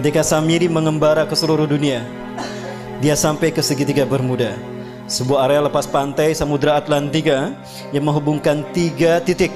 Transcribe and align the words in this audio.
Ketika 0.00 0.24
Samiri 0.24 0.64
mengembara 0.64 1.28
ke 1.28 1.36
seluruh 1.36 1.68
dunia, 1.68 2.00
dia 3.04 3.12
sampai 3.12 3.52
ke 3.52 3.60
segitiga 3.60 4.08
Bermuda. 4.08 4.56
Sebuah 5.04 5.44
area 5.44 5.60
lepas 5.68 5.84
pantai 5.84 6.32
Samudra 6.32 6.80
Atlantika 6.80 7.52
yang 7.92 8.08
menghubungkan 8.08 8.64
tiga 8.72 9.20
titik. 9.20 9.52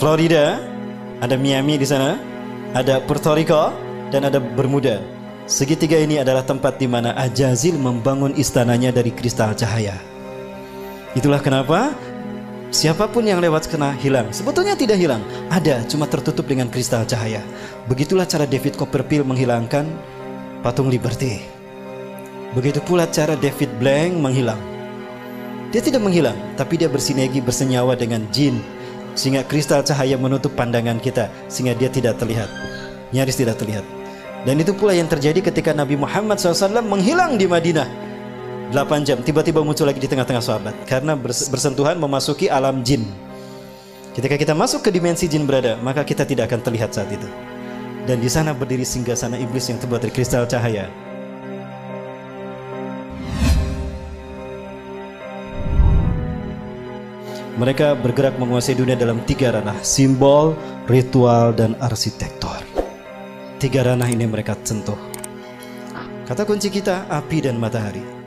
Florida, 0.00 0.64
ada 1.20 1.36
Miami 1.36 1.76
di 1.76 1.84
sana, 1.84 2.16
ada 2.72 3.04
Puerto 3.04 3.36
Rico, 3.36 3.68
dan 4.08 4.24
ada 4.24 4.40
Bermuda. 4.40 5.04
Segitiga 5.44 6.00
ini 6.00 6.16
adalah 6.16 6.40
tempat 6.40 6.80
di 6.80 6.88
mana 6.88 7.12
Ajazil 7.20 7.76
membangun 7.76 8.32
istananya 8.32 8.88
dari 8.88 9.12
kristal 9.12 9.52
cahaya. 9.52 10.00
Itulah 11.12 11.44
kenapa 11.44 11.92
siapa 12.68 13.08
pun 13.08 13.24
yang 13.24 13.40
lewat 13.40 13.68
kena 13.68 13.92
hilang. 13.96 14.28
Sebetulnya 14.32 14.76
tidak 14.76 15.00
hilang, 15.00 15.22
ada 15.48 15.84
cuma 15.88 16.04
tertutup 16.08 16.44
dengan 16.44 16.68
kristal 16.68 17.04
cahaya. 17.08 17.40
Begitulah 17.88 18.28
cara 18.28 18.44
David 18.44 18.76
Copperfield 18.76 19.28
menghilangkan 19.28 19.88
patung 20.60 20.92
Liberty. 20.92 21.40
Begitu 22.56 22.80
pula 22.84 23.04
cara 23.08 23.36
David 23.36 23.70
Blank 23.76 24.12
menghilang. 24.16 24.60
Dia 25.68 25.84
tidak 25.84 26.00
menghilang, 26.00 26.36
tapi 26.56 26.80
dia 26.80 26.88
bersinergi 26.88 27.44
bersenyawa 27.44 27.92
dengan 27.92 28.24
jin 28.32 28.56
sehingga 29.18 29.44
kristal 29.44 29.82
cahaya 29.84 30.14
menutup 30.14 30.54
pandangan 30.54 30.96
kita 31.02 31.28
sehingga 31.50 31.76
dia 31.76 31.92
tidak 31.92 32.16
terlihat. 32.16 32.48
Nyaris 33.12 33.36
tidak 33.36 33.60
terlihat. 33.60 33.84
Dan 34.46 34.62
itu 34.62 34.70
pula 34.72 34.94
yang 34.94 35.10
terjadi 35.10 35.42
ketika 35.42 35.74
Nabi 35.74 35.98
Muhammad 35.98 36.38
SAW 36.38 36.80
menghilang 36.80 37.34
di 37.36 37.44
Madinah. 37.50 38.07
8 38.68 39.00
jam, 39.08 39.24
tiba-tiba 39.24 39.64
muncul 39.64 39.88
lagi 39.88 39.96
di 39.96 40.04
tengah-tengah 40.04 40.44
sahabat. 40.44 40.74
Karena 40.84 41.16
bersentuhan 41.16 41.96
memasuki 41.96 42.52
alam 42.52 42.84
jin. 42.84 43.08
Ketika 44.12 44.36
kita 44.36 44.52
masuk 44.52 44.84
ke 44.84 44.90
dimensi 44.92 45.24
jin 45.24 45.48
berada, 45.48 45.80
maka 45.80 46.04
kita 46.04 46.28
tidak 46.28 46.52
akan 46.52 46.60
terlihat 46.60 46.92
saat 46.92 47.08
itu. 47.08 47.24
Dan 48.04 48.20
di 48.20 48.28
sana 48.28 48.52
berdiri 48.52 48.84
singgah 48.84 49.16
sana 49.16 49.40
iblis 49.40 49.72
yang 49.72 49.80
terbuat 49.80 50.04
dari 50.04 50.12
kristal 50.12 50.44
cahaya. 50.44 50.88
Mereka 57.56 57.98
bergerak 58.04 58.36
menguasai 58.36 58.76
dunia 58.76 58.94
dalam 58.94 59.24
tiga 59.24 59.50
ranah, 59.50 59.80
simbol, 59.80 60.54
ritual, 60.86 61.56
dan 61.56 61.72
arsitektur. 61.80 62.60
Tiga 63.58 63.82
ranah 63.82 64.06
ini 64.06 64.28
mereka 64.28 64.54
sentuh. 64.60 64.98
Kata 66.28 66.44
kunci 66.44 66.68
kita 66.68 67.08
api 67.10 67.48
dan 67.48 67.56
matahari. 67.56 68.17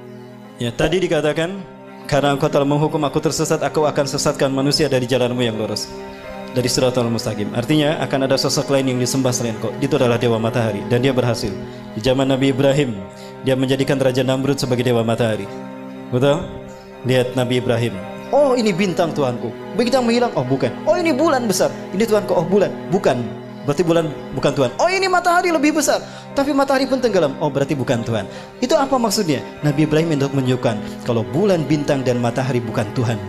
Ya, 0.62 0.70
tadi 0.70 1.02
dikatakan 1.02 1.58
karena 2.06 2.38
engkau 2.38 2.46
telah 2.46 2.70
menghukum 2.70 3.02
aku 3.02 3.18
tersesat, 3.18 3.66
aku 3.66 3.90
akan 3.90 4.06
sesatkan 4.06 4.54
manusia 4.54 4.86
dari 4.86 5.10
jalanmu 5.10 5.42
yang 5.42 5.58
lurus. 5.58 5.90
Dari 6.54 6.70
suratul 6.70 7.10
mustaqim. 7.10 7.50
Artinya 7.58 7.98
akan 8.06 8.30
ada 8.30 8.38
sosok 8.38 8.70
lain 8.70 8.94
yang 8.94 9.02
disembah 9.02 9.34
selain 9.34 9.58
kau. 9.58 9.74
Itu 9.82 9.98
adalah 9.98 10.22
dewa 10.22 10.38
matahari 10.38 10.86
dan 10.86 11.02
dia 11.02 11.18
berhasil. 11.18 11.50
Di 11.98 12.02
zaman 12.06 12.30
Nabi 12.30 12.54
Ibrahim, 12.54 12.94
dia 13.42 13.58
menjadikan 13.58 13.98
Raja 13.98 14.22
Namrud 14.22 14.62
sebagai 14.62 14.86
dewa 14.86 15.02
matahari. 15.02 15.50
Betul? 16.14 16.46
Lihat 17.10 17.34
Nabi 17.34 17.58
Ibrahim. 17.58 17.98
Oh 18.30 18.54
ini 18.54 18.70
bintang 18.70 19.18
Tuhanku. 19.18 19.50
Begitu 19.74 19.98
menghilang, 19.98 20.30
oh 20.38 20.46
bukan. 20.46 20.70
Oh 20.86 20.94
ini 20.94 21.10
bulan 21.10 21.50
besar. 21.50 21.74
Ini 21.90 22.06
Tuhanku, 22.06 22.38
oh 22.38 22.46
bulan. 22.46 22.70
Bukan. 22.94 23.18
Berarti 23.62 23.84
bulan 23.86 24.10
bukan 24.34 24.52
Tuhan. 24.58 24.72
Oh 24.82 24.90
ini 24.90 25.06
matahari 25.06 25.54
lebih 25.54 25.78
besar. 25.78 26.02
Tapi 26.34 26.50
matahari 26.50 26.90
pun 26.90 26.98
tenggelam. 26.98 27.38
Oh 27.38 27.54
berarti 27.54 27.78
bukan 27.78 28.02
Tuhan. 28.02 28.26
Itu 28.58 28.74
apa 28.74 28.98
maksudnya? 28.98 29.46
Nabi 29.62 29.86
Ibrahim 29.86 30.18
untuk 30.18 30.34
menunjukkan 30.34 31.06
kalau 31.06 31.22
bulan, 31.22 31.62
bintang 31.70 32.02
dan 32.02 32.18
matahari 32.18 32.58
bukan 32.58 32.90
Tuhan. 32.98 33.22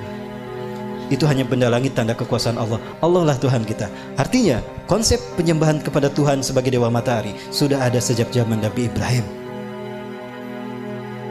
Itu 1.13 1.29
hanya 1.29 1.45
benda 1.45 1.69
langit 1.69 1.93
tanda 1.93 2.17
kekuasaan 2.17 2.57
Allah. 2.57 2.81
Allah 3.05 3.29
lah 3.29 3.37
Tuhan 3.37 3.69
kita. 3.69 3.93
Artinya 4.17 4.65
konsep 4.89 5.21
penyembahan 5.37 5.85
kepada 5.85 6.09
Tuhan 6.09 6.41
sebagai 6.41 6.73
dewa 6.73 6.89
matahari 6.89 7.37
sudah 7.53 7.85
ada 7.85 8.01
sejak 8.01 8.33
zaman 8.33 8.65
Nabi 8.65 8.89
Ibrahim. 8.89 9.25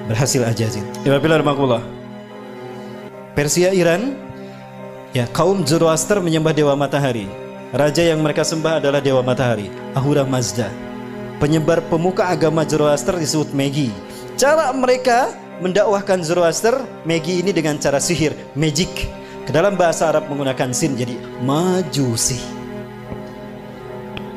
Berhasil 0.06 0.46
Ajazil. 0.46 0.86
Ibadah 1.02 1.82
Persia 3.32 3.72
Iran 3.72 4.14
ya 5.16 5.24
kaum 5.32 5.64
Zoroaster 5.64 6.20
menyembah 6.20 6.52
dewa 6.52 6.76
matahari 6.76 7.26
Raja 7.72 8.04
yang 8.04 8.20
mereka 8.20 8.44
sembah 8.44 8.84
adalah 8.84 9.00
Dewa 9.00 9.24
Matahari, 9.24 9.72
Ahura 9.96 10.28
Mazda. 10.28 10.68
Penyebar 11.40 11.80
pemuka 11.88 12.28
agama 12.28 12.68
Zoroaster 12.68 13.16
disebut 13.16 13.56
Megi. 13.56 13.88
Cara 14.36 14.76
mereka 14.76 15.32
mendakwahkan 15.64 16.20
Zoroaster, 16.20 16.84
Megi 17.08 17.40
ini 17.40 17.56
dengan 17.56 17.80
cara 17.80 18.04
sihir, 18.04 18.36
magic. 18.60 18.92
Ke 19.48 19.56
dalam 19.56 19.80
bahasa 19.80 20.12
Arab 20.12 20.28
menggunakan 20.28 20.76
sin, 20.76 21.00
jadi 21.00 21.16
majusi. 21.48 22.44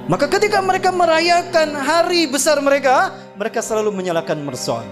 Maka 0.07 0.31
ketika 0.31 0.63
mereka 0.63 0.95
merayakan 0.95 1.75
hari 1.75 2.31
besar 2.31 2.63
mereka, 2.63 3.19
mereka 3.35 3.59
selalu 3.67 3.91
menyalakan 3.99 4.47
merson. 4.47 4.87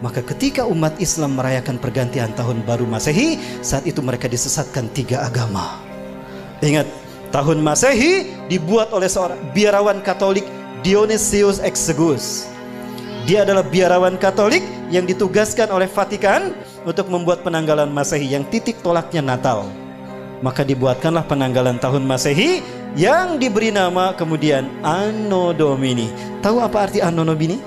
Maka 0.00 0.24
ketika 0.24 0.64
umat 0.64 0.96
Islam 0.96 1.36
merayakan 1.36 1.76
pergantian 1.76 2.32
tahun 2.32 2.64
baru 2.64 2.88
Masehi, 2.88 3.36
saat 3.60 3.84
itu 3.84 4.00
mereka 4.00 4.32
disesatkan 4.32 4.88
tiga 4.96 5.28
agama. 5.28 5.76
Ingat, 6.64 7.03
tahun 7.34 7.66
Masehi 7.66 8.30
dibuat 8.46 8.94
oleh 8.94 9.10
seorang 9.10 9.42
biarawan 9.50 9.98
Katolik 10.06 10.46
Dionysius 10.86 11.58
Exiguus. 11.58 12.46
Dia 13.26 13.42
adalah 13.42 13.66
biarawan 13.66 14.14
Katolik 14.14 14.62
yang 14.94 15.02
ditugaskan 15.02 15.66
oleh 15.74 15.90
Vatikan 15.90 16.54
untuk 16.86 17.10
membuat 17.10 17.42
penanggalan 17.42 17.90
Masehi 17.90 18.30
yang 18.30 18.46
titik 18.46 18.78
tolaknya 18.86 19.18
Natal. 19.18 19.66
Maka 20.46 20.62
dibuatkanlah 20.62 21.26
penanggalan 21.26 21.82
tahun 21.82 22.06
Masehi 22.06 22.62
yang 22.94 23.42
diberi 23.42 23.74
nama 23.74 24.14
kemudian 24.14 24.70
Anno 24.86 25.50
Domini. 25.50 26.06
Tahu 26.38 26.62
apa 26.62 26.86
arti 26.86 27.02
Anno 27.02 27.26
Domini? 27.26 27.58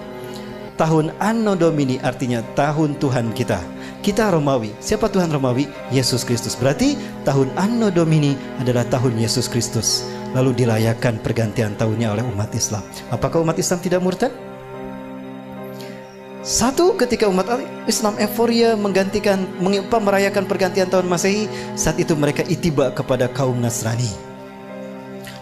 Tahun 0.80 1.12
Anno 1.20 1.60
Domini 1.60 2.00
artinya 2.00 2.40
tahun 2.56 2.96
Tuhan 3.02 3.36
kita. 3.36 3.60
Kita 4.08 4.32
Romawi. 4.32 4.72
Siapa 4.80 5.12
Tuhan 5.12 5.28
Romawi? 5.28 5.68
Yesus 5.92 6.24
Kristus. 6.24 6.56
Berarti 6.56 6.96
tahun 7.28 7.52
Anno 7.60 7.92
Domini 7.92 8.40
adalah 8.56 8.88
tahun 8.88 9.20
Yesus 9.20 9.52
Kristus. 9.52 10.08
Lalu 10.32 10.64
dirayakan 10.64 11.20
pergantian 11.20 11.76
tahunnya 11.76 12.16
oleh 12.16 12.24
umat 12.32 12.48
Islam. 12.56 12.80
Apakah 13.12 13.44
umat 13.44 13.60
Islam 13.60 13.84
tidak 13.84 14.00
murtad? 14.00 14.32
Satu 16.40 16.96
ketika 16.96 17.28
umat 17.28 17.60
Islam 17.84 18.16
euforia 18.16 18.80
menggantikan 18.80 19.44
merayakan 19.60 20.48
pergantian 20.48 20.88
tahun 20.88 21.12
Masehi, 21.12 21.52
saat 21.76 22.00
itu 22.00 22.16
mereka 22.16 22.48
itiba 22.48 22.96
kepada 22.96 23.28
kaum 23.28 23.60
Nasrani. 23.60 24.08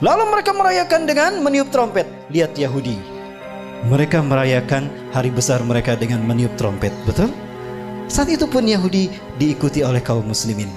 Lalu 0.02 0.26
mereka 0.34 0.58
merayakan 0.58 1.06
dengan 1.06 1.38
meniup 1.46 1.70
trompet. 1.70 2.10
Lihat 2.34 2.58
Yahudi. 2.58 2.98
Mereka 3.94 4.26
merayakan 4.26 4.90
hari 5.14 5.30
besar 5.30 5.62
mereka 5.62 5.94
dengan 5.94 6.26
meniup 6.26 6.58
trompet. 6.58 6.90
Betul? 7.06 7.45
Saat 8.06 8.30
itu 8.30 8.46
pun 8.46 8.66
Yahudi 8.66 9.10
diikuti 9.42 9.82
oleh 9.82 10.02
kaum 10.02 10.26
muslimin. 10.26 10.70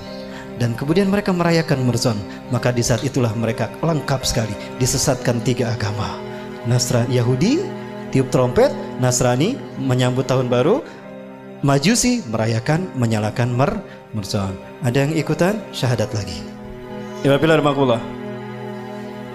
Dan 0.59 0.75
kemudian 0.75 1.07
mereka 1.07 1.31
merayakan 1.31 1.87
Murzon. 1.87 2.19
Maka 2.51 2.75
di 2.75 2.83
saat 2.83 3.07
itulah 3.07 3.31
mereka 3.39 3.71
lengkap 3.79 4.27
sekali. 4.27 4.55
Disesatkan 4.83 5.39
tiga 5.47 5.71
agama. 5.71 6.19
Nasrani 6.67 7.15
Yahudi 7.15 7.63
tiup 8.11 8.33
trompet, 8.33 8.73
Nasrani 8.99 9.57
menyambut 9.79 10.27
tahun 10.27 10.49
baru, 10.49 10.83
Majusi 11.59 12.23
merayakan 12.31 12.87
menyalakan 12.95 13.51
mer 13.51 13.83
Murzon. 14.15 14.55
Ada 14.87 15.11
yang 15.11 15.13
ikutan 15.19 15.59
syahadat 15.75 16.07
lagi. 16.15 16.39
Ibadah 17.27 17.99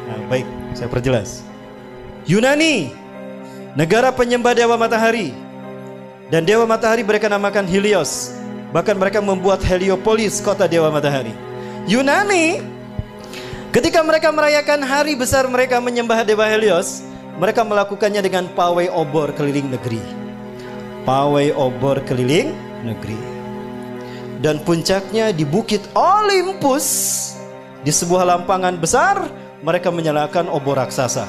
Nah, 0.07 0.19
baik, 0.31 0.47
saya 0.71 0.87
perjelas. 0.87 1.43
Yunani, 2.23 2.95
negara 3.75 4.15
penyembah 4.15 4.55
dewa 4.55 4.79
matahari, 4.79 5.35
dan 6.31 6.47
dewa 6.47 6.63
matahari 6.63 7.03
mereka 7.03 7.27
namakan 7.27 7.67
Helios. 7.67 8.31
Bahkan 8.71 8.95
mereka 8.97 9.19
membuat 9.21 9.61
Heliopolis 9.61 10.39
kota 10.39 10.65
dewa 10.65 10.89
matahari. 10.89 11.33
Yunani 11.85 12.63
ketika 13.75 13.99
mereka 14.01 14.31
merayakan 14.31 14.81
hari 14.81 15.13
besar 15.19 15.45
mereka 15.51 15.77
menyembah 15.83 16.23
dewa 16.23 16.47
Helios, 16.47 17.03
mereka 17.37 17.61
melakukannya 17.61 18.21
dengan 18.23 18.47
pawai 18.53 18.87
obor 18.89 19.35
keliling 19.35 19.67
negeri. 19.73 20.01
Pawai 21.03 21.51
obor 21.53 21.99
keliling 22.07 22.55
negeri. 22.81 23.19
Dan 24.39 24.59
puncaknya 24.63 25.31
di 25.31 25.47
bukit 25.47 25.83
Olympus 25.95 26.85
di 27.83 27.91
sebuah 27.91 28.27
lampangan 28.27 28.75
besar 28.79 29.27
mereka 29.63 29.91
menyalakan 29.91 30.47
obor 30.51 30.79
raksasa. 30.79 31.27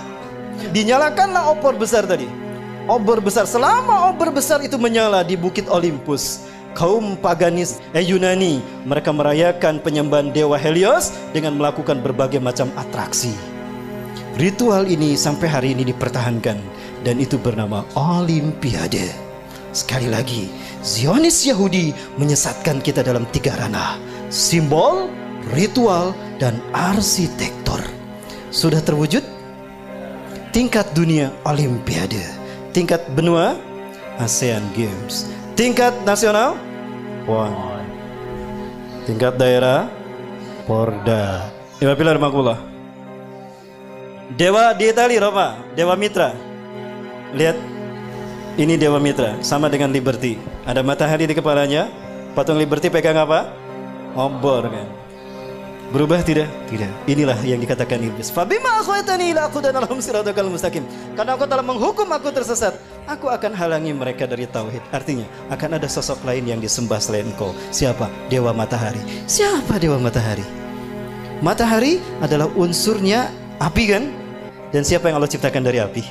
Dinyalakanlah 0.71 1.51
obor 1.51 1.75
besar 1.75 2.07
tadi 2.07 2.44
obor 2.89 3.21
besar. 3.21 3.49
Selama 3.49 4.13
obor 4.13 4.33
besar 4.33 4.61
itu 4.65 4.77
menyala 4.77 5.25
di 5.25 5.37
Bukit 5.37 5.69
Olympus, 5.69 6.45
kaum 6.77 7.17
paganis 7.19 7.81
eh, 7.97 8.05
Yunani 8.05 8.61
mereka 8.85 9.11
merayakan 9.15 9.81
penyembahan 9.81 10.33
dewa 10.33 10.59
Helios 10.61 11.13
dengan 11.33 11.57
melakukan 11.57 12.01
berbagai 12.05 12.41
macam 12.41 12.69
atraksi. 12.77 13.33
Ritual 14.35 14.91
ini 14.91 15.15
sampai 15.15 15.47
hari 15.47 15.69
ini 15.79 15.87
dipertahankan 15.95 16.59
dan 17.07 17.17
itu 17.23 17.39
bernama 17.39 17.87
Olimpiade. 17.95 19.15
Sekali 19.75 20.07
lagi, 20.07 20.51
Zionis 20.87 21.43
Yahudi 21.47 21.95
menyesatkan 22.19 22.79
kita 22.79 23.03
dalam 23.03 23.27
tiga 23.35 23.59
ranah. 23.59 23.99
Simbol, 24.31 25.11
ritual, 25.55 26.15
dan 26.39 26.59
arsitektur. 26.75 27.83
Sudah 28.55 28.79
terwujud? 28.83 29.35
tingkat 30.55 30.87
dunia 30.95 31.35
Olimpiade, 31.43 32.23
tingkat 32.75 33.07
benua 33.15 33.55
ASEAN 34.19 34.67
Games, 34.75 35.31
tingkat 35.55 35.95
nasional 36.03 36.59
PON, 37.23 37.55
tingkat 39.07 39.39
daerah 39.39 39.87
Porda. 40.67 41.55
Iba 41.79 41.95
pilar 41.95 42.19
makulah. 42.19 42.59
Dewa 44.35 44.75
di 44.75 44.91
Itali 44.91 45.21
Roma, 45.23 45.55
Dewa 45.79 45.95
Mitra. 45.95 46.35
Lihat 47.37 47.55
ini 48.59 48.75
Dewa 48.75 48.99
Mitra 48.99 49.39
sama 49.45 49.71
dengan 49.71 49.95
Liberty. 49.95 50.35
Ada 50.67 50.83
matahari 50.83 51.31
di 51.31 51.35
kepalanya. 51.37 51.87
Patung 52.35 52.59
Liberty 52.59 52.91
pegang 52.91 53.15
apa? 53.15 53.55
Obor 54.19 54.67
kan. 54.67 55.04
Berubah 55.93 56.25
tidak? 56.25 56.49
Tidak. 56.73 56.89
Inilah 57.05 57.37
yang 57.45 57.61
dikatakan 57.61 58.01
iblis. 58.01 58.33
Fabima 58.33 58.81
akhwatani 58.81 59.37
ila 59.37 59.47
aku 59.51 59.61
dan 59.61 59.77
alhum 59.77 60.01
siratakal 60.01 60.49
mustaqim. 60.49 60.83
Karena 61.13 61.37
aku 61.37 61.45
telah 61.45 61.61
menghukum 61.61 62.09
aku 62.09 62.33
tersesat. 62.33 62.79
Aku 63.05 63.29
akan 63.29 63.53
halangi 63.53 63.93
mereka 63.93 64.25
dari 64.25 64.49
tauhid. 64.49 64.81
Artinya 64.91 65.29
akan 65.53 65.77
ada 65.77 65.89
sosok 65.91 66.25
lain 66.25 66.49
yang 66.49 66.61
disembah 66.63 66.97
selain 66.97 67.29
engkau. 67.29 67.53
Siapa? 67.69 68.09
Dewa 68.33 68.57
matahari. 68.57 69.03
Siapa 69.29 69.77
dewa 69.77 70.01
matahari? 70.01 70.47
Matahari 71.45 72.01
adalah 72.25 72.49
unsurnya 72.57 73.29
api 73.61 73.85
kan? 73.93 74.05
Dan 74.73 74.83
siapa 74.83 75.13
yang 75.13 75.21
Allah 75.21 75.31
ciptakan 75.31 75.63
dari 75.63 75.79
api? 75.79 76.03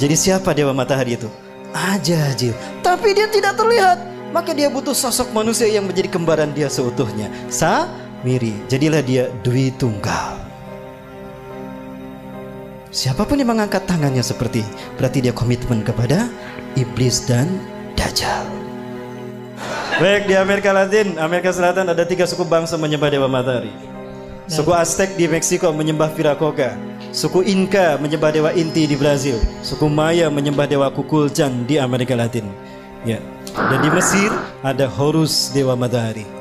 Jadi 0.00 0.16
siapa 0.16 0.56
dewa 0.56 0.72
matahari 0.72 1.20
itu? 1.20 1.28
Ajajil. 1.70 2.56
Tapi 2.80 3.12
dia 3.12 3.28
tidak 3.28 3.54
terlihat. 3.54 4.00
Maka 4.30 4.54
dia 4.54 4.70
butuh 4.70 4.94
sosok 4.94 5.34
manusia 5.34 5.66
yang 5.66 5.86
menjadi 5.90 6.06
kembaran 6.06 6.54
dia 6.54 6.70
seutuhnya. 6.70 7.26
Sa 7.50 7.90
Miri. 8.20 8.52
Jadilah 8.68 9.00
dia 9.00 9.32
Dwi 9.40 9.72
Tunggal. 9.76 10.36
Siapa 12.90 13.22
pun 13.22 13.38
yang 13.38 13.54
mengangkat 13.54 13.86
tangannya 13.86 14.20
seperti 14.20 14.66
berarti 14.98 15.22
dia 15.22 15.30
komitmen 15.30 15.86
kepada 15.86 16.26
iblis 16.74 17.22
dan 17.22 17.46
dajjal. 17.94 18.42
Baik 20.02 20.26
di 20.26 20.34
Amerika 20.34 20.74
Latin, 20.74 21.14
Amerika 21.22 21.54
Selatan 21.54 21.86
ada 21.86 22.02
tiga 22.02 22.26
suku 22.26 22.42
bangsa 22.42 22.74
menyembah 22.74 23.12
dewa 23.12 23.30
matahari. 23.30 23.70
Suku 24.50 24.74
Aztec 24.74 25.14
di 25.14 25.30
Meksiko 25.30 25.70
menyembah 25.70 26.10
Viracocha. 26.10 26.74
Suku 27.14 27.46
Inca 27.46 27.94
menyembah 28.02 28.34
dewa 28.34 28.50
Inti 28.50 28.90
di 28.90 28.98
Brazil. 28.98 29.38
Suku 29.62 29.86
Maya 29.86 30.26
menyembah 30.26 30.66
dewa 30.66 30.90
Kukulcan 30.90 31.70
di 31.70 31.78
Amerika 31.78 32.18
Latin. 32.18 32.50
Ya. 33.06 33.22
Dan 33.54 33.78
di 33.78 33.90
Mesir 33.94 34.34
ada 34.66 34.90
Horus 34.90 35.54
dewa 35.54 35.78
matahari. 35.78 36.39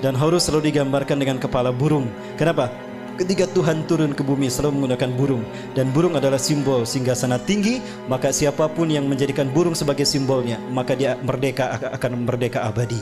Dan 0.00 0.16
Horus 0.16 0.48
selalu 0.48 0.72
digambarkan 0.72 1.20
dengan 1.20 1.36
kepala 1.36 1.70
burung. 1.70 2.08
Kenapa? 2.40 2.72
Ketika 3.20 3.44
Tuhan 3.52 3.84
turun 3.84 4.16
ke 4.16 4.24
bumi 4.24 4.48
selalu 4.48 4.80
menggunakan 4.80 5.12
burung 5.12 5.44
dan 5.76 5.92
burung 5.92 6.16
adalah 6.16 6.40
simbol 6.40 6.88
singgasana 6.88 7.36
tinggi, 7.36 7.76
maka 8.08 8.32
siapa 8.32 8.64
pun 8.72 8.88
yang 8.88 9.04
menjadikan 9.04 9.44
burung 9.52 9.76
sebagai 9.76 10.08
simbolnya, 10.08 10.56
maka 10.72 10.96
dia 10.96 11.20
merdeka 11.20 11.76
akan 12.00 12.24
merdeka 12.24 12.64
abadi. 12.64 12.96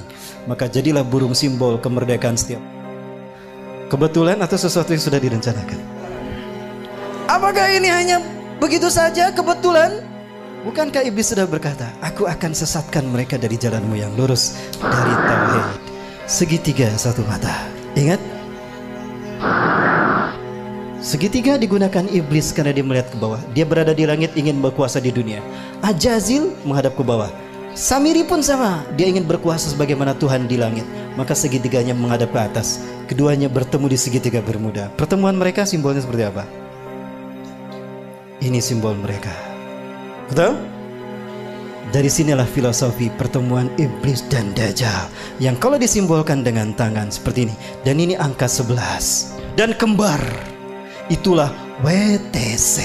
Maka 0.50 0.67
jadilah 0.67 1.06
burung 1.06 1.39
simbol 1.39 1.79
kemerdekaan 1.79 2.35
setiap. 2.35 2.59
Kebetulan 3.87 4.43
atau 4.43 4.59
sesuatu 4.59 4.91
yang 4.91 5.06
sudah 5.06 5.23
direncanakan? 5.23 5.79
Apakah 7.31 7.71
ini 7.79 7.87
hanya 7.87 8.19
begitu 8.59 8.91
saja 8.91 9.31
kebetulan? 9.31 10.03
Bukankah 10.67 11.06
iblis 11.06 11.31
sudah 11.31 11.47
berkata, 11.47 11.95
Aku 12.03 12.27
akan 12.27 12.59
sesatkan 12.59 13.06
mereka 13.06 13.39
dari 13.39 13.55
jalanmu 13.55 13.95
yang 13.95 14.11
lurus 14.19 14.59
dari 14.83 15.15
tauhid 15.15 15.88
segitiga 16.29 16.93
satu 17.01 17.25
mata. 17.25 17.67
Ingat? 17.97 18.21
Segitiga 21.01 21.57
digunakan 21.57 22.05
iblis 22.13 22.53
karena 22.53 22.77
dia 22.77 22.85
melihat 22.85 23.09
ke 23.09 23.17
bawah. 23.17 23.41
Dia 23.57 23.65
berada 23.65 23.97
di 23.97 24.05
langit 24.05 24.37
ingin 24.37 24.61
berkuasa 24.61 25.01
di 25.01 25.09
dunia. 25.09 25.41
Ajazil 25.81 26.53
menghadap 26.69 26.95
ke 26.95 27.03
bawah. 27.03 27.33
Samiri 27.73 28.27
pun 28.27 28.45
sama, 28.45 28.85
dia 28.99 29.09
ingin 29.09 29.25
berkuasa 29.25 29.73
sebagaimana 29.73 30.13
Tuhan 30.21 30.45
di 30.45 30.61
langit. 30.61 30.85
Maka 31.17 31.33
segitiganya 31.33 31.97
menghadap 31.97 32.29
ke 32.29 32.41
atas. 32.45 32.85
Keduanya 33.09 33.49
bertemu 33.49 33.89
di 33.89 33.99
segitiga 33.99 34.45
bermuda. 34.45 34.93
Pertemuan 35.01 35.33
mereka 35.33 35.65
simbolnya 35.65 36.05
seperti 36.05 36.29
apa? 36.29 36.45
Ini 38.45 38.61
simbol 38.61 38.93
mereka. 39.01 39.33
Betul? 40.29 40.78
Dari 41.88 42.12
sinilah 42.12 42.44
filosofi 42.44 43.08
pertemuan 43.08 43.73
iblis 43.81 44.20
dan 44.29 44.52
dajjal 44.52 45.08
yang 45.40 45.56
kalau 45.56 45.81
disimbolkan 45.81 46.44
dengan 46.44 46.76
tangan 46.76 47.08
seperti 47.08 47.49
ini. 47.49 47.56
Dan 47.81 47.96
ini 47.96 48.12
angka 48.12 48.44
11 48.44 49.56
dan 49.56 49.73
kembar 49.73 50.20
itulah 51.08 51.49
WTC 51.81 52.85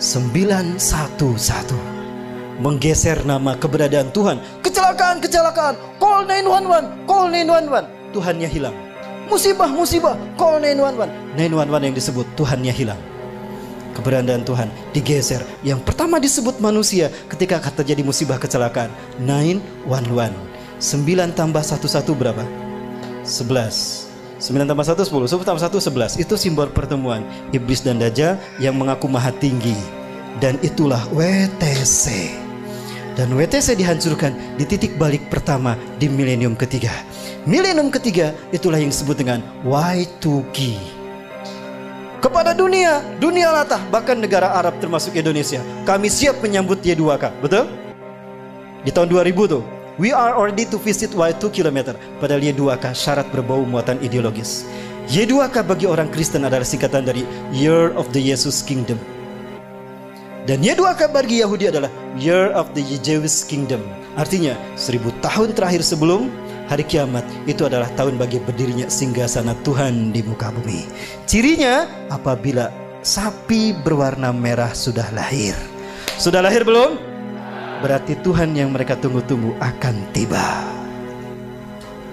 911 0.00 0.80
menggeser 2.64 3.20
nama 3.28 3.52
keberadaan 3.52 4.08
Tuhan. 4.16 4.40
Kecelakaan 4.64 5.20
kecelakaan. 5.20 5.76
Call 6.00 6.24
911 6.24 7.04
call 7.04 7.28
911 7.28 8.16
Tuhannya 8.16 8.48
hilang. 8.48 8.76
Musibah 9.28 9.68
musibah. 9.68 10.16
Call 10.40 10.64
911 10.64 11.36
911 11.36 11.84
yang 11.84 11.94
disebut 12.00 12.24
Tuhannya 12.32 12.72
hilang 12.72 13.11
keberadaan 13.92 14.42
Tuhan 14.42 14.68
digeser. 14.96 15.44
Yang 15.60 15.86
pertama 15.86 16.18
disebut 16.18 16.58
manusia 16.58 17.12
ketika 17.28 17.60
terjadi 17.60 18.02
musibah 18.02 18.40
kecelakaan. 18.40 18.90
911. 19.22 20.34
9 20.82 21.38
tambah 21.38 21.62
1 21.62 21.78
1 21.78 22.18
berapa? 22.18 22.44
11. 23.22 24.10
9 24.42 24.66
tambah 24.66 24.84
1 24.84 24.98
10. 24.98 25.30
10 25.30 25.46
tambah 25.46 25.62
1 25.62 26.18
11. 26.18 26.18
Itu 26.18 26.34
simbol 26.34 26.68
pertemuan 26.74 27.22
iblis 27.54 27.86
dan 27.86 28.02
dajjal 28.02 28.40
yang 28.58 28.74
mengaku 28.74 29.06
maha 29.06 29.30
tinggi. 29.38 29.76
Dan 30.42 30.58
itulah 30.64 31.04
WTC. 31.14 32.34
Dan 33.12 33.36
WTC 33.36 33.76
dihancurkan 33.76 34.32
di 34.56 34.64
titik 34.64 34.96
balik 34.96 35.28
pertama 35.28 35.76
di 36.00 36.08
milenium 36.08 36.56
ketiga. 36.56 36.90
Milenium 37.44 37.92
ketiga 37.92 38.32
itulah 38.54 38.80
yang 38.80 38.88
disebut 38.88 39.20
dengan 39.20 39.44
Y2K 39.68 40.58
kepada 42.22 42.54
dunia, 42.54 43.02
dunia 43.18 43.50
latah, 43.50 43.82
bahkan 43.90 44.14
negara 44.14 44.54
Arab 44.54 44.78
termasuk 44.78 45.18
Indonesia. 45.18 45.58
Kami 45.82 46.06
siap 46.06 46.38
menyambut 46.38 46.78
Y2K, 46.78 47.34
betul? 47.42 47.66
Di 48.86 48.94
tahun 48.94 49.10
2000 49.10 49.58
tuh, 49.58 49.62
we 49.98 50.14
are 50.14 50.38
ready 50.38 50.62
to 50.62 50.78
visit 50.78 51.10
Y2 51.10 51.50
km. 51.50 51.98
Padahal 52.22 52.38
Y2K 52.38 52.94
syarat 52.94 53.26
berbau 53.34 53.66
muatan 53.66 53.98
ideologis. 53.98 54.62
Y2K 55.10 55.66
bagi 55.66 55.90
orang 55.90 56.06
Kristen 56.14 56.46
adalah 56.46 56.62
singkatan 56.62 57.02
dari 57.02 57.26
Year 57.50 57.90
of 57.98 58.06
the 58.14 58.22
Jesus 58.22 58.62
Kingdom. 58.62 59.02
Dan 60.46 60.62
Y2K 60.62 61.10
bagi 61.10 61.42
Yahudi 61.42 61.74
adalah 61.74 61.90
Year 62.14 62.54
of 62.54 62.70
the 62.78 62.86
Jewish 63.02 63.42
Kingdom. 63.50 63.82
Artinya, 64.14 64.54
seribu 64.78 65.10
tahun 65.24 65.58
terakhir 65.58 65.82
sebelum 65.82 66.30
hari 66.70 66.84
kiamat 66.86 67.26
itu 67.48 67.66
adalah 67.66 67.88
tahun 67.98 68.20
bagi 68.20 68.38
berdirinya 68.42 68.86
singgasana 68.86 69.56
Tuhan 69.66 70.14
di 70.14 70.20
muka 70.22 70.50
bumi. 70.54 70.86
Cirinya 71.26 71.86
apabila 72.12 72.70
sapi 73.02 73.74
berwarna 73.82 74.30
merah 74.30 74.70
sudah 74.70 75.06
lahir. 75.14 75.54
Sudah 76.20 76.42
lahir 76.44 76.62
belum? 76.62 76.98
Berarti 77.82 78.14
Tuhan 78.22 78.54
yang 78.54 78.70
mereka 78.70 78.94
tunggu-tunggu 78.94 79.58
akan 79.58 79.94
tiba. 80.14 80.62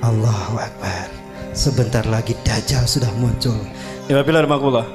Allahu 0.02 0.58
Akbar. 0.58 1.08
Sebentar 1.54 2.02
lagi 2.10 2.34
Dajjal 2.42 2.90
sudah 2.90 3.10
muncul. 3.22 3.58
Apabila 4.10 4.48
makulah. 4.50 4.88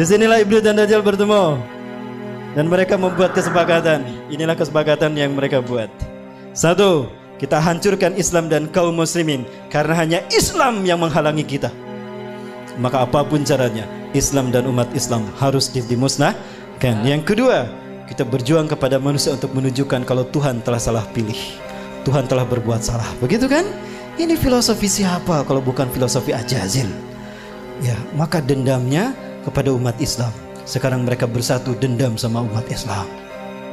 Di 0.00 0.04
sinilah 0.08 0.40
Iblis 0.40 0.64
dan 0.64 0.80
Dajjal 0.80 1.04
bertemu. 1.04 1.60
Dan 2.56 2.72
mereka 2.72 2.96
membuat 2.96 3.36
kesepakatan. 3.36 4.08
Inilah 4.32 4.56
kesepakatan 4.56 5.12
yang 5.12 5.36
mereka 5.36 5.60
buat. 5.60 5.92
Satu, 6.56 7.12
kita 7.36 7.60
hancurkan 7.60 8.16
Islam 8.16 8.48
dan 8.48 8.68
kaum 8.72 8.96
muslimin 8.96 9.44
karena 9.68 9.94
hanya 9.96 10.18
Islam 10.32 10.84
yang 10.88 11.00
menghalangi 11.00 11.44
kita. 11.44 11.68
Maka 12.80 13.04
apa 13.04 13.24
pun 13.24 13.44
caranya, 13.44 13.88
Islam 14.12 14.52
dan 14.52 14.68
umat 14.68 14.88
Islam 14.92 15.24
harus 15.40 15.68
dimusnahkan. 15.72 16.96
Yang 17.04 17.22
kedua, 17.24 17.68
kita 18.08 18.24
berjuang 18.24 18.68
kepada 18.68 19.00
manusia 19.00 19.32
untuk 19.32 19.52
menunjukkan 19.56 20.04
kalau 20.04 20.24
Tuhan 20.28 20.60
telah 20.60 20.80
salah 20.80 21.04
pilih. 21.12 21.36
Tuhan 22.04 22.28
telah 22.30 22.46
berbuat 22.46 22.80
salah. 22.84 23.08
Begitu 23.18 23.48
kan? 23.50 23.66
Ini 24.16 24.32
filosofi 24.38 24.88
siapa 24.88 25.44
kalau 25.44 25.60
bukan 25.60 25.92
filosofi 25.92 26.32
Ajazil? 26.32 26.88
Ya, 27.84 27.96
maka 28.16 28.40
dendamnya 28.40 29.12
kepada 29.44 29.74
umat 29.76 30.00
Islam. 30.00 30.32
Sekarang 30.64 31.04
mereka 31.04 31.28
bersatu 31.28 31.76
dendam 31.76 32.16
sama 32.16 32.40
umat 32.40 32.64
Islam. 32.72 33.04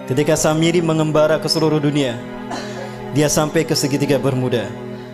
Ketika 0.03 0.35
Samiri 0.35 0.83
mengembara 0.83 1.39
ke 1.39 1.47
seluruh 1.47 1.79
dunia, 1.79 2.19
dia 3.13 3.29
sampai 3.29 3.61
ke 3.61 3.77
segitiga 3.77 4.17
Bermuda, 4.17 4.65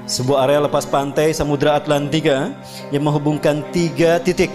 sebuah 0.08 0.48
area 0.48 0.63
lepas 0.63 0.88
pantai 0.88 1.36
Samudra 1.36 1.75
Atlantika 1.75 2.56
yang 2.89 3.03
menghubungkan 3.03 3.62
tiga 3.75 4.18
titik. 4.24 4.51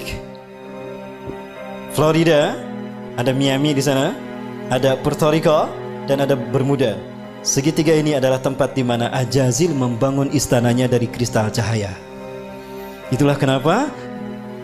Florida, 1.95 2.59
ada 3.15 3.31
Miami 3.31 3.77
di 3.77 3.85
sana, 3.85 4.17
ada 4.73 4.99
Puerto 4.99 5.31
Rico, 5.31 5.71
dan 6.11 6.25
ada 6.25 6.35
Bermuda. 6.35 6.99
Segitiga 7.45 7.93
ini 7.93 8.17
adalah 8.17 8.41
tempat 8.41 8.73
di 8.73 8.81
mana 8.81 9.13
Ajazil 9.13 9.77
membangun 9.77 10.33
istananya 10.33 10.89
dari 10.89 11.07
kristal 11.07 11.53
cahaya. 11.53 11.93
Itulah 13.13 13.37
kenapa 13.37 13.93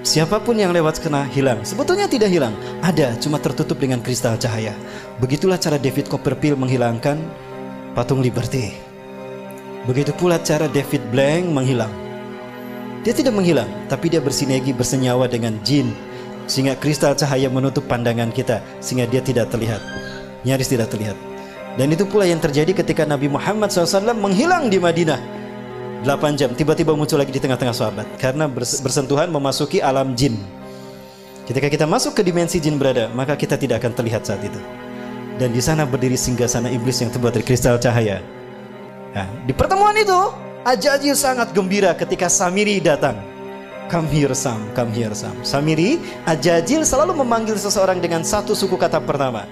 Siapa 0.01 0.41
pun 0.41 0.57
yang 0.57 0.73
lewat 0.73 0.97
kena 1.05 1.29
hilang. 1.29 1.61
Sebetulnya 1.61 2.09
tidak 2.09 2.33
hilang, 2.33 2.57
ada, 2.81 3.13
cuma 3.21 3.37
tertutup 3.37 3.77
dengan 3.77 4.01
kristal 4.01 4.41
cahaya. 4.41 4.73
Begitulah 5.21 5.61
cara 5.61 5.77
David 5.77 6.09
Copperfield 6.09 6.57
menghilangkan 6.57 7.21
patung 7.95 8.23
Liberty. 8.23 8.75
Begitu 9.89 10.13
pula 10.15 10.39
cara 10.39 10.71
David 10.71 11.03
Blank 11.11 11.45
menghilang. 11.51 11.93
Dia 13.01 13.17
tidak 13.17 13.33
menghilang, 13.33 13.69
tapi 13.89 14.13
dia 14.13 14.21
bersinergi 14.21 14.77
bersenyawa 14.77 15.25
dengan 15.25 15.57
jin 15.65 15.89
sehingga 16.45 16.77
kristal 16.77 17.15
cahaya 17.17 17.49
menutup 17.49 17.87
pandangan 17.87 18.29
kita 18.35 18.61
sehingga 18.83 19.09
dia 19.09 19.25
tidak 19.25 19.49
terlihat. 19.49 19.81
Nyaris 20.45 20.69
tidak 20.69 20.93
terlihat. 20.93 21.17
Dan 21.79 21.95
itu 21.95 22.05
pula 22.05 22.27
yang 22.27 22.43
terjadi 22.43 22.75
ketika 22.77 23.07
Nabi 23.07 23.31
Muhammad 23.31 23.71
SAW 23.71 24.13
menghilang 24.13 24.69
di 24.69 24.77
Madinah 24.83 25.41
8 26.03 26.37
jam 26.37 26.51
tiba-tiba 26.57 26.97
muncul 26.97 27.21
lagi 27.21 27.31
di 27.31 27.41
tengah-tengah 27.41 27.77
sahabat 27.77 28.07
karena 28.19 28.51
bersentuhan 28.57 29.31
memasuki 29.31 29.79
alam 29.81 30.13
jin. 30.19 30.37
Ketika 31.47 31.71
kita 31.71 31.87
masuk 31.87 32.15
ke 32.15 32.23
dimensi 32.27 32.59
jin 32.63 32.77
berada, 32.77 33.11
maka 33.11 33.35
kita 33.35 33.59
tidak 33.59 33.83
akan 33.83 33.93
terlihat 33.97 34.23
saat 34.23 34.43
itu. 34.45 34.61
Dan 35.41 35.57
di 35.57 35.63
sana 35.65 35.89
berdiri 35.89 36.21
singgasana 36.21 36.69
iblis 36.69 37.01
yang 37.01 37.09
terbuat 37.09 37.33
dari 37.33 37.45
kristal 37.49 37.81
cahaya. 37.81 38.21
Nah, 39.17 39.25
di 39.49 39.57
pertemuan 39.57 39.97
itu, 39.97 40.21
Ajajil 40.69 41.17
sangat 41.17 41.57
gembira 41.57 41.97
ketika 41.97 42.29
Samiri 42.29 42.77
datang. 42.77 43.17
Come 43.89 44.05
here 44.13 44.37
Sam, 44.37 44.61
come 44.77 44.93
here 44.93 45.17
Sam. 45.17 45.33
Samiri, 45.41 45.97
Ajajil 46.29 46.85
selalu 46.85 47.17
memanggil 47.25 47.57
seseorang 47.57 48.05
dengan 48.05 48.21
satu 48.21 48.53
suku 48.53 48.77
kata 48.77 49.01
pertama. 49.01 49.49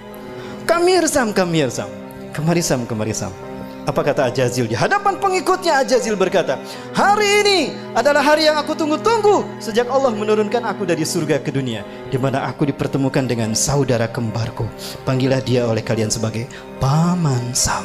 Come 0.69 0.93
here 0.93 1.09
Sam, 1.09 1.33
come 1.33 1.57
here 1.57 1.73
Sam. 1.73 1.89
Kemari 2.37 2.61
Sam, 2.61 2.85
kemari 2.85 3.11
Sam. 3.17 3.48
Apa 3.89 4.05
kata 4.05 4.29
Ajazil? 4.29 4.69
Di 4.69 4.77
hadapan 4.77 5.17
pengikutnya 5.17 5.81
Ajazil 5.81 6.13
berkata, 6.13 6.61
Hari 6.93 7.29
ini 7.41 7.59
adalah 7.97 8.21
hari 8.21 8.45
yang 8.45 8.53
aku 8.61 8.77
tunggu-tunggu 8.77 9.41
sejak 9.57 9.89
Allah 9.89 10.13
menurunkan 10.13 10.61
aku 10.61 10.85
dari 10.85 11.01
surga 11.01 11.41
ke 11.41 11.49
dunia. 11.49 11.81
Di 12.13 12.21
mana 12.21 12.45
aku 12.45 12.69
dipertemukan 12.69 13.25
dengan 13.25 13.57
saudara 13.57 14.05
kembarku. 14.05 14.69
Panggillah 15.09 15.41
dia 15.41 15.65
oleh 15.65 15.81
kalian 15.81 16.13
sebagai 16.13 16.45
Paman 16.77 17.57
Sam. 17.57 17.81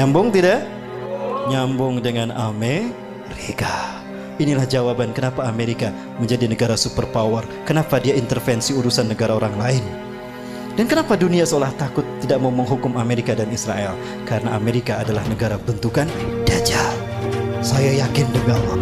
Nyambung 0.00 0.32
tidak? 0.32 0.64
Nyambung 1.52 2.00
dengan 2.00 2.32
Amerika. 2.32 4.00
Inilah 4.40 4.64
jawaban 4.64 5.12
kenapa 5.12 5.44
Amerika 5.44 5.92
menjadi 6.16 6.48
negara 6.48 6.72
superpower. 6.72 7.44
Kenapa 7.68 8.00
dia 8.00 8.16
intervensi 8.16 8.72
urusan 8.72 9.12
negara 9.12 9.36
orang 9.36 9.60
lain. 9.60 9.84
Dan 10.74 10.90
kenapa 10.90 11.14
dunia 11.14 11.46
seolah 11.46 11.70
takut 11.78 12.02
tidak 12.18 12.42
mau 12.42 12.50
menghukum 12.50 12.98
Amerika 12.98 13.30
dan 13.30 13.46
Israel? 13.54 13.94
Karena 14.26 14.58
Amerika 14.58 14.98
adalah 14.98 15.22
negara 15.30 15.54
bentukan 15.54 16.10
Dajjal. 16.42 16.90
Saya 17.62 18.02
yakin 18.02 18.26
demi 18.34 18.50
Allah. 18.50 18.78